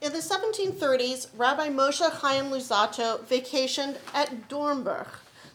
[0.00, 5.08] In the 1730s, Rabbi Moshe Chaim Luzzatto vacationed at Doornburg,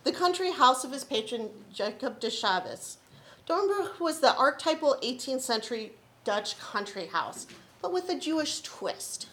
[0.03, 2.97] the country house of his patron Jacob de Chaves.
[3.47, 7.47] Doornburg was the archetypal 18th century Dutch country house,
[7.81, 9.29] but with a Jewish twist.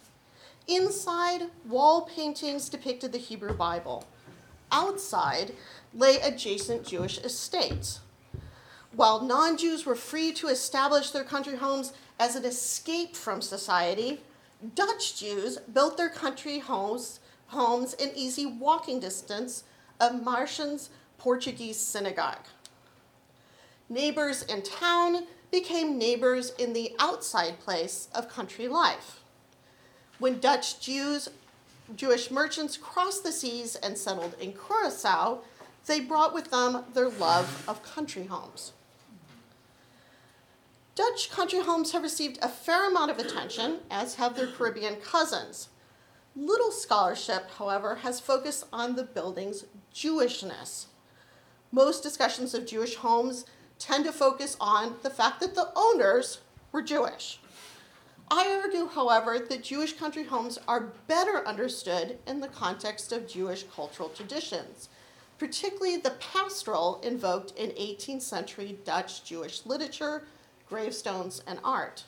[0.66, 4.06] Inside, wall paintings depicted the Hebrew Bible.
[4.70, 5.52] Outside
[5.92, 8.00] lay adjacent Jewish estates.
[8.92, 14.22] While non Jews were free to establish their country homes as an escape from society,
[14.74, 19.64] Dutch Jews built their country homes, homes in easy walking distance
[20.00, 22.46] of Maarssen's Portuguese synagogue.
[23.88, 29.20] Neighbors in town became neighbors in the outside place of country life.
[30.18, 31.28] When Dutch Jews,
[31.96, 35.40] Jewish merchants crossed the seas and settled in Curacao,
[35.86, 38.72] they brought with them their love of country homes.
[41.12, 45.68] Dutch country homes have received a fair amount of attention, as have their Caribbean cousins.
[46.34, 50.86] Little scholarship, however, has focused on the building's Jewishness.
[51.70, 53.44] Most discussions of Jewish homes
[53.78, 56.40] tend to focus on the fact that the owners
[56.72, 57.40] were Jewish.
[58.30, 63.64] I argue, however, that Jewish country homes are better understood in the context of Jewish
[63.64, 64.88] cultural traditions,
[65.36, 70.24] particularly the pastoral invoked in 18th century Dutch Jewish literature
[70.72, 72.04] gravestones, and art.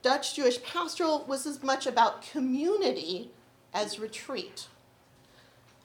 [0.00, 3.30] Dutch Jewish pastoral was as much about community
[3.74, 4.68] as retreat.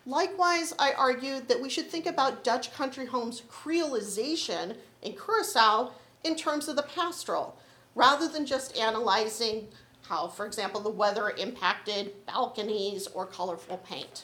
[0.06, 5.92] Likewise, I argued that we should think about Dutch country homes' creolization in Curacao
[6.24, 7.58] in terms of the pastoral,
[7.96, 9.68] rather than just analyzing
[10.04, 14.24] how, for example, the weather impacted balconies or colorful paint.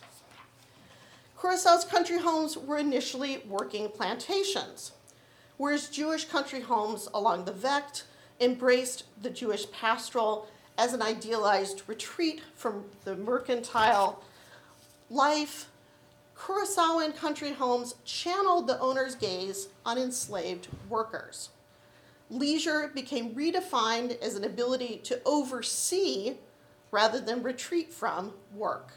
[1.38, 4.94] Curaçao's country homes were initially working plantations
[5.58, 8.03] whereas Jewish country homes along the Vecht
[8.39, 10.47] embraced the Jewish pastoral
[10.78, 14.22] as an idealized retreat from the mercantile
[15.09, 15.70] life.
[16.38, 21.50] Curaçaoan country homes channeled the owner's gaze on enslaved workers.
[22.30, 26.34] Leisure became redefined as an ability to oversee
[26.91, 28.94] rather than retreat from work.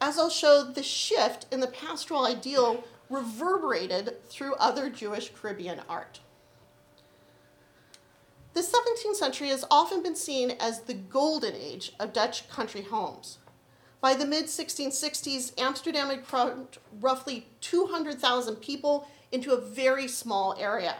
[0.00, 6.20] As I'll show, the shift in the pastoral ideal reverberated through other Jewish Caribbean art.
[8.54, 13.38] The 17th century has often been seen as the golden age of Dutch country homes.
[14.00, 20.96] By the mid 1660s, Amsterdam had crammed roughly 200,000 people into a very small area.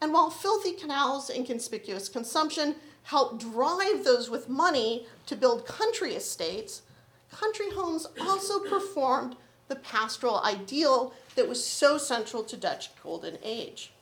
[0.00, 6.14] And while filthy canals and conspicuous consumption helped drive those with money to build country
[6.14, 6.82] estates,
[7.30, 9.36] country homes also performed
[9.70, 13.92] the pastoral ideal that was so central to Dutch Golden Age.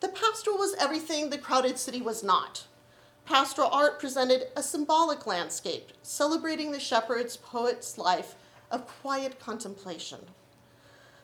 [0.00, 2.64] The pastoral was everything the crowded city was not.
[3.26, 8.34] Pastoral art presented a symbolic landscape, celebrating the shepherd's poet's life
[8.70, 10.20] of quiet contemplation.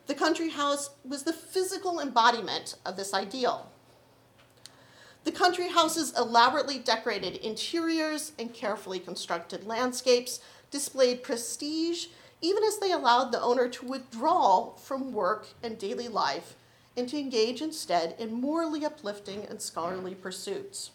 [0.07, 3.71] The country house was the physical embodiment of this ideal.
[5.25, 12.09] The country house's elaborately decorated interiors and carefully constructed landscapes displayed prestige
[12.41, 16.55] even as they allowed the owner to withdraw from work and daily life
[16.97, 20.91] and to engage instead in morally uplifting and scholarly pursuits.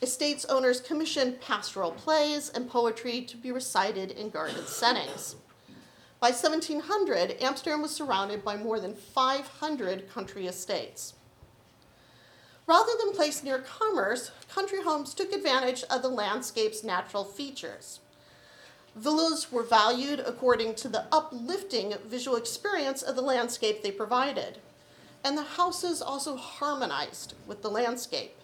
[0.00, 5.36] Estates owners commissioned pastoral plays and poetry to be recited in garden settings.
[6.18, 11.14] By 1700, Amsterdam was surrounded by more than 500 country estates.
[12.66, 18.00] Rather than placed near commerce, country homes took advantage of the landscape's natural features.
[18.94, 24.58] Villas were valued according to the uplifting visual experience of the landscape they provided.
[25.24, 28.36] And the houses also harmonized with the landscape.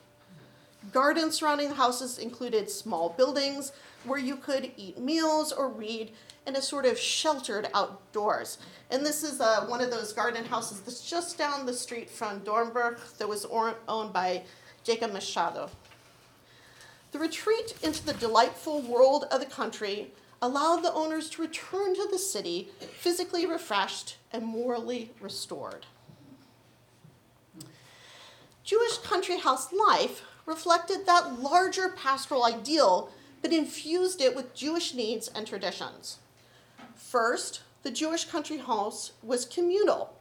[0.92, 3.72] Gardens surrounding the houses included small buildings
[4.04, 6.12] where you could eat meals or read
[6.46, 8.56] in a sort of sheltered outdoors.
[8.90, 12.38] And this is uh, one of those garden houses that's just down the street from
[12.38, 14.44] Doornburg that was or- owned by
[14.82, 15.68] Jacob Machado.
[17.12, 22.08] The retreat into the delightful world of the country allowed the owners to return to
[22.10, 25.86] the city physically refreshed and morally restored.
[28.62, 33.10] Jewish country house life reflected that larger pastoral ideal,
[33.42, 36.18] but infused it with Jewish needs and traditions.
[36.94, 40.14] First, the Jewish country house was communal.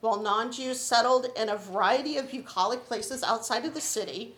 [0.00, 4.34] While non Jews settled in a variety of bucolic places outside of the city,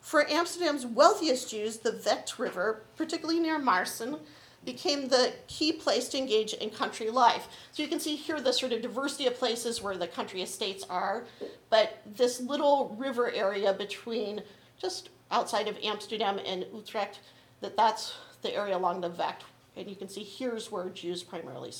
[0.00, 4.20] for Amsterdam's wealthiest Jews, the Vecht River, particularly near Maarssen,
[4.64, 7.48] became the key place to engage in country life.
[7.72, 10.84] So you can see here the sort of diversity of places where the country estates
[10.88, 11.24] are,
[11.70, 14.42] but this little river area between
[14.78, 17.20] just outside of Amsterdam and Utrecht,
[17.60, 19.42] that that's the area along the Vecht.
[19.76, 21.72] And you can see here's where Jews primarily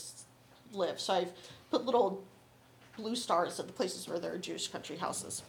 [0.73, 0.99] live.
[1.01, 1.33] So I've
[1.71, 2.25] put little
[2.97, 5.43] blue stars at the places where there are Jewish country houses.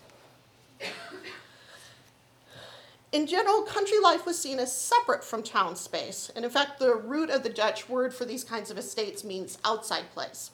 [3.15, 6.93] In general, country life was seen as separate from town space, and in fact, the
[6.93, 10.51] root of the Dutch word for these kinds of estates means outside place.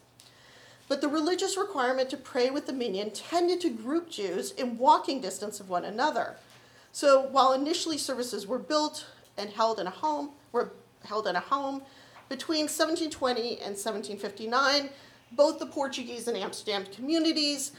[0.87, 5.21] But the religious requirement to pray with the minyan tended to group Jews in walking
[5.21, 6.35] distance of one another.
[6.91, 9.07] So while initially services were built
[9.39, 10.71] and held in a home, were
[11.03, 11.81] held in a home,
[12.29, 14.91] between 1720 and 1759,
[15.31, 17.71] both the Portuguese and Amsterdam communities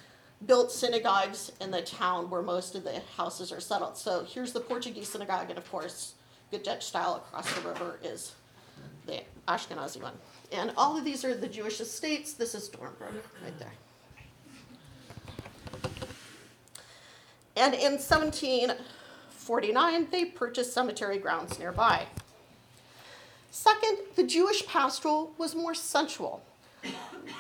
[0.47, 3.97] built synagogues in the town where most of the houses are settled.
[3.97, 6.15] So here's the Portuguese synagogue, and of course,
[6.51, 8.35] good Dutch style across the river is
[9.07, 10.15] the Ashkenazi one.
[10.51, 12.35] And all of these are the Jewish estates.
[12.35, 13.73] This is Doornburg right there.
[17.57, 22.07] And in 1749, they purchased cemetery grounds nearby.
[23.51, 26.43] Second, the Jewish pastoral was more sensual.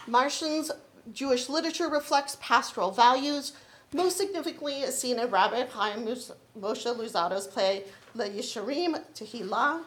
[0.06, 0.70] Maarssen's
[1.10, 3.52] Jewish literature reflects pastoral values,
[3.93, 7.84] most significantly as seen in Rabbi Chaim Moshe Luzzatto's play
[8.14, 9.82] Le Yesharim Tehillah,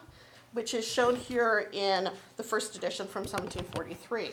[0.52, 4.30] which is shown here in the first edition from 1743.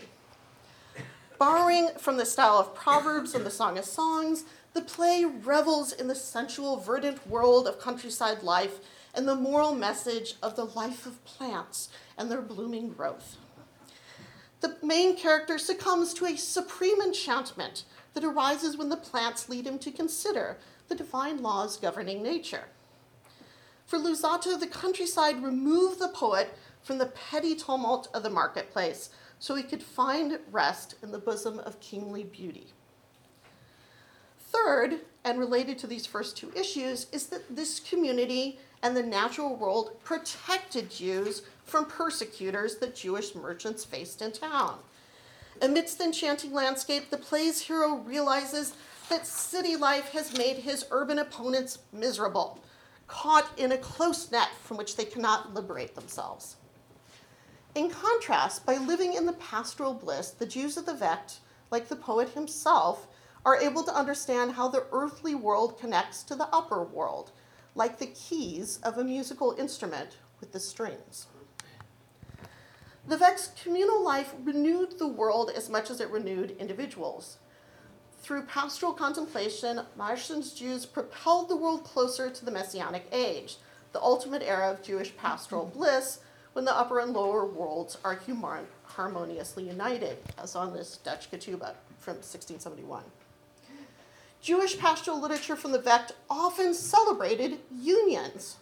[1.39, 4.43] Borrowing from the style of Proverbs and the Song of Songs,
[4.73, 8.79] the play revels in the sensual, verdant world of countryside life
[9.13, 13.37] and the moral message of the life of plants and their blooming growth.
[14.63, 17.83] The main character succumbs to a supreme enchantment
[18.13, 20.57] that arises when the plants lead him to consider
[20.87, 22.63] the divine laws governing nature.
[23.85, 29.53] For Luzzatto, the countryside removed the poet from the petty tumult of the marketplace so
[29.53, 32.67] he could find rest in the bosom of kingly beauty.
[34.39, 39.57] Third, and related to these first two issues, is that this community and the natural
[39.57, 44.79] world protected Jews from persecutors that Jewish merchants faced in town.
[45.61, 48.73] Amidst the enchanting landscape, the play's hero realizes
[49.09, 52.59] that city life has made his urban opponents miserable,
[53.07, 56.55] caught in a close net from which they cannot liberate themselves.
[57.75, 61.39] In contrast, by living in the pastoral bliss, the Jews of the Vecht,
[61.71, 63.07] like the poet himself,
[63.45, 67.31] are able to understand how the earthly world connects to the upper world,
[67.75, 71.27] like the keys of a musical instrument with the strings.
[73.05, 77.37] The Vecht's communal life renewed the world as much as it renewed individuals.
[78.21, 83.57] Through pastoral contemplation, Maarssen's Jews propelled the world closer to the Messianic age,
[83.91, 86.19] the ultimate era of Jewish pastoral bliss,
[86.53, 88.19] when the upper and lower worlds are
[88.85, 93.03] harmoniously united, as on this Dutch ketubah from 1671.
[94.41, 98.57] Jewish pastoral literature from the Vecht often celebrated unions.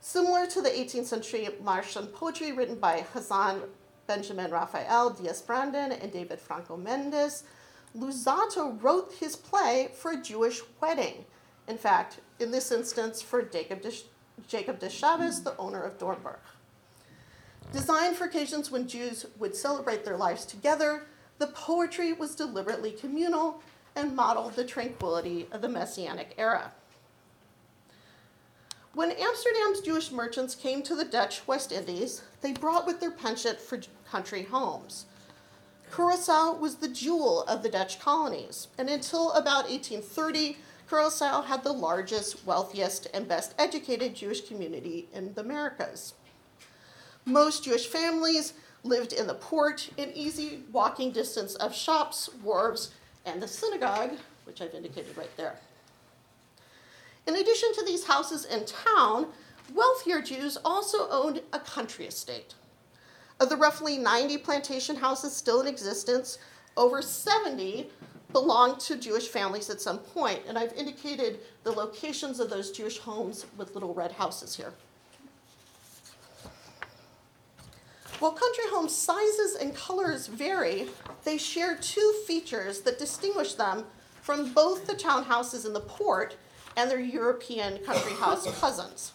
[0.00, 3.62] Similar to the 18th century Maarssen poetry written by Hassan
[4.06, 7.44] Benjamin Raphael Diaz Brandon and David Franco Mendes,
[7.96, 11.26] Luzzatto wrote his play for a Jewish wedding.
[11.68, 13.92] In fact, in this instance, for Jacob de,
[14.48, 16.40] Jacob de Chaves, the owner of Doornburg.
[17.70, 21.06] Designed for occasions when Jews would celebrate their lives together,
[21.38, 23.62] the poetry was deliberately communal
[23.94, 26.72] and modeled the tranquility of the Messianic era.
[28.92, 33.60] When Amsterdam's Jewish merchants came to the Dutch West Indies, they brought with their penchant
[33.60, 33.80] for
[34.10, 35.06] country homes.
[35.94, 40.56] Curacao was the jewel of the Dutch colonies, and until about 1830,
[40.88, 46.14] Curacao had the largest, wealthiest, and best educated Jewish community in the Americas.
[47.24, 52.90] Most Jewish families lived in the port in easy walking distance of shops, wharves,
[53.24, 55.60] and the synagogue, which I've indicated right there.
[57.30, 59.28] In addition to these houses in town,
[59.72, 62.54] wealthier Jews also owned a country estate.
[63.38, 66.38] Of the roughly 90 plantation houses still in existence,
[66.76, 67.88] over 70
[68.32, 72.98] belonged to Jewish families at some point, and I've indicated the locations of those Jewish
[72.98, 74.72] homes with little red houses here.
[78.18, 80.88] While country home sizes and colors vary,
[81.22, 83.84] they share two features that distinguish them
[84.20, 86.34] from both the townhouses in the port
[86.80, 89.12] and their European country house cousins.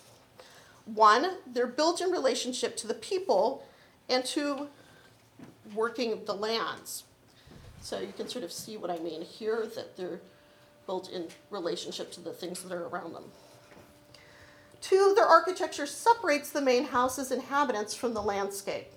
[0.85, 3.65] One, they're built in relationship to the people
[4.07, 4.67] and to
[5.73, 7.05] working the lands.
[7.81, 10.21] So you can sort of see what I mean here that they're
[10.85, 13.25] built in relationship to the things that are around them.
[14.79, 18.87] Two, their architecture separates the main house's inhabitants from the landscape.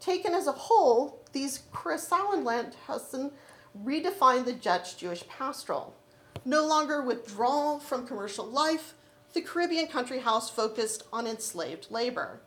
[0.00, 3.30] Taken as a whole, these Curaçaoan landhouses
[3.84, 5.94] redefine the Dutch Jewish pastoral.
[6.44, 8.94] No longer withdrawal from commercial life,
[9.32, 12.40] the Caribbean country house focused on enslaved labor.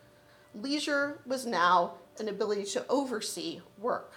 [0.54, 4.14] Leisure was now an ability to oversee work.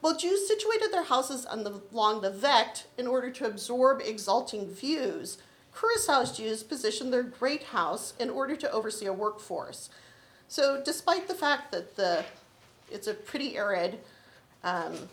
[0.00, 5.38] While Jews situated their houses the, along the Vecht in order to absorb exalting views,
[5.74, 9.90] Curaçao's Jews positioned their great house in order to oversee a workforce.
[10.48, 12.24] So, despite the fact that the
[12.90, 14.00] it's a pretty arid
[14.64, 15.08] um,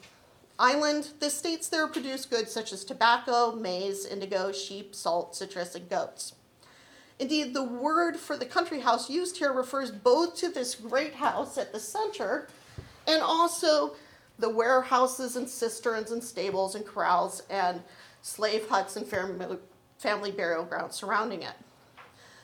[0.60, 5.90] island, the states there produce goods such as tobacco, maize, indigo, sheep, salt, citrus, and
[5.90, 6.36] goats.
[7.18, 11.58] Indeed, the word for the country house used here refers both to this great house
[11.58, 12.48] at the center
[13.08, 13.96] and also
[14.38, 17.82] the warehouses and cisterns and stables and corrals and
[18.22, 21.56] slave huts and family burial grounds surrounding it.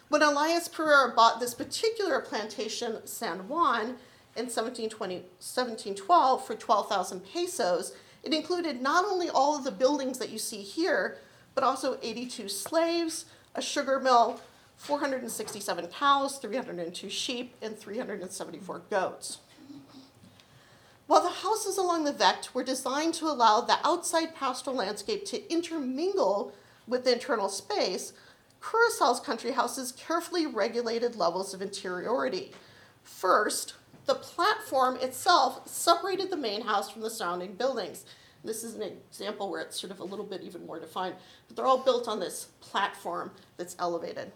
[0.10, 3.98] When Elias Pereira bought this particular plantation, San Juan,
[4.36, 7.94] in 1712 for 12,000 pesos,
[8.26, 11.18] it included not only all of the buildings that you see here,
[11.54, 14.42] but also 82 slaves, a sugar mill,
[14.78, 19.38] 467 cows, 302 sheep, and 374 goats.
[21.08, 25.54] While the houses along the Vecht were designed to allow the outside pastoral landscape to
[25.54, 26.52] intermingle
[26.88, 28.12] with the internal space,
[28.60, 32.52] Curaçao's country houses carefully regulated levels of interiority.
[33.04, 33.76] First,
[34.06, 38.06] the platform itself separated the main house from the surrounding buildings.
[38.44, 41.16] This is an example where it's sort of a little bit even more defined,
[41.48, 44.32] but they're all built on this platform that's elevated.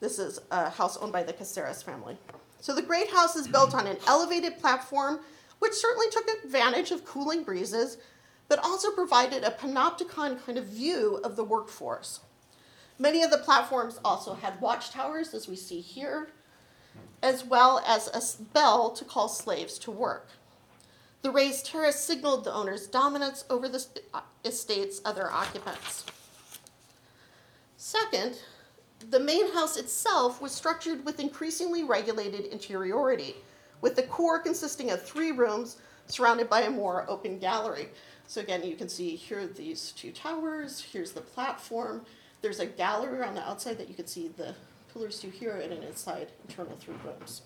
[0.00, 2.16] This is a house owned by the Caceres family.
[2.60, 5.20] So the great house is built on an elevated platform,
[5.60, 7.96] which certainly took advantage of cooling breezes,
[8.48, 12.20] but also provided a panopticon kind of view of the workforce.
[12.98, 16.28] Many of the platforms also had watchtowers, as we see here,
[17.22, 20.28] as well as a bell to call slaves to work.
[21.22, 23.84] The raised terrace signaled the owner's dominance over the
[24.14, 26.06] uh, estate's other occupants.
[27.76, 28.38] Second,
[29.10, 33.36] the main house itself was structured with increasingly regulated interiority,
[33.80, 37.88] with the core consisting of three rooms surrounded by a more open gallery.
[38.26, 42.04] So again, you can see here these two towers, here's the platform.
[42.42, 44.54] There's a gallery on the outside that you can see the
[44.92, 47.42] pillars to here and an inside internal three rooms.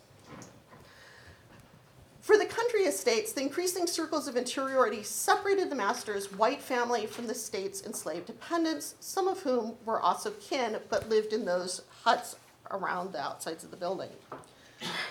[2.21, 7.27] For the country estates, the increasing circles of interiority separated the master's white family from
[7.27, 12.37] the state's enslaved dependents, some of whom were also kin but lived in those huts
[12.71, 14.09] around the outsides of the building.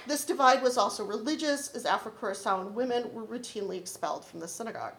[0.08, 4.94] This divide was also religious, as Afro Curaçaoan women were routinely expelled from the synagogue.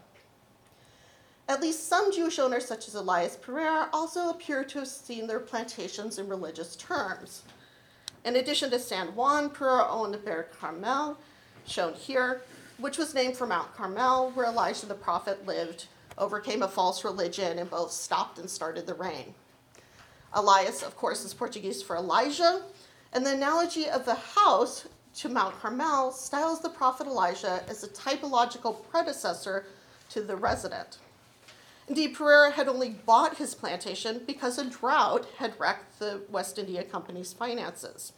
[1.47, 5.41] At least some Jewish owners, such as Elias Pereira, also appear to have seen their
[5.41, 7.43] plantations in religious terms.
[8.25, 11.19] In addition to San Juan, Pereira owned the Berg Carmel,
[11.67, 12.41] shown here,
[12.79, 15.87] which was named for Mount Carmel, where Elijah the prophet lived,
[16.17, 19.35] overcame a false religion, and both stopped and started the rain.
[20.33, 22.63] Elias, of course, is Portuguese for Elijah,
[23.13, 27.89] and the analogy of the house to Mount Carmel styles the prophet Elijah as a
[27.89, 29.67] typological predecessor
[30.09, 30.99] to the resident.
[31.87, 36.83] Indeed, Pereira had only bought his plantation because a drought had wrecked the West India
[36.83, 38.13] Company's finances.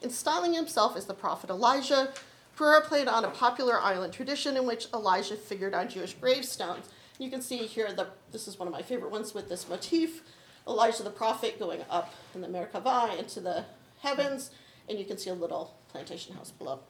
[0.00, 2.12] In styling himself as the prophet Elijah,
[2.54, 6.88] Pereira played on a popular island tradition in which Elijah figured on Jewish gravestones.
[7.18, 10.22] You can see here, the, this is one of my favorite ones with this motif
[10.68, 13.64] Elijah the prophet going up in the Merkava into the
[14.00, 14.50] heavens,
[14.88, 16.80] and you can see a little plantation house below.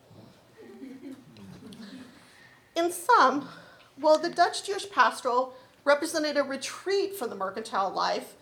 [2.77, 3.49] In sum,
[3.97, 5.55] while the Dutch Jewish pastoral
[5.89, 8.35] represented a retreat from the mercantile life.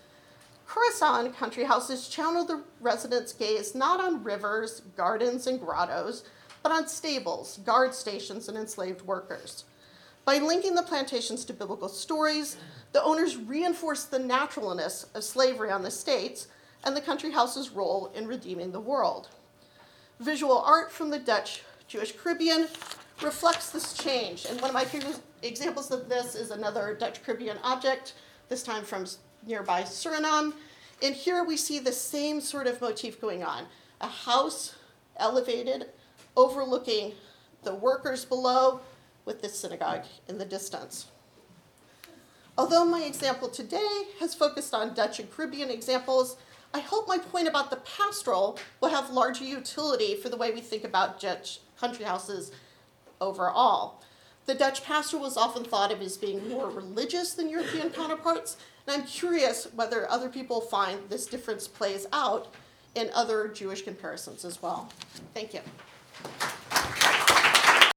[0.69, 6.25] Curacao country houses channeled the residents' gaze not on rivers, gardens, and grottos,
[6.61, 9.63] but on stables, guard stations, and enslaved workers.
[10.25, 12.57] By linking the plantations to biblical stories,
[12.91, 16.47] the owners reinforced the naturalness of slavery on the states
[16.83, 19.29] and the country house's role in redeeming the world.
[20.19, 22.67] Visual art from the Dutch Jewish Caribbean
[23.21, 24.45] reflects this change.
[24.45, 28.13] And one of my favorite examples of this is another Dutch Caribbean object,
[28.49, 29.05] this time from
[29.45, 30.53] nearby Suriname.
[31.03, 33.65] And here we see the same sort of motif going on
[33.99, 34.75] a house
[35.17, 35.87] elevated,
[36.35, 37.13] overlooking
[37.63, 38.81] the workers below,
[39.25, 41.07] with the synagogue in the distance.
[42.57, 46.37] Although my example today has focused on Dutch and Caribbean examples,
[46.73, 50.61] I hope my point about the pastoral will have larger utility for the way we
[50.61, 52.51] think about Dutch country houses
[53.21, 54.01] overall.
[54.45, 58.57] The Dutch pastor was often thought of as being more religious than European counterparts,
[58.87, 62.53] and I'm curious whether other people find this difference plays out
[62.95, 64.89] in other Jewish comparisons as well.
[65.33, 65.59] Thank you.